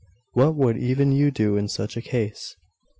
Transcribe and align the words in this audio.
What 0.31 0.55
would 0.55 0.77
even 0.79 1.11
you 1.11 1.29
do 1.29 1.57
in 1.57 1.67
such 1.67 1.95
a 1.95 2.01
case? 2.01 2.55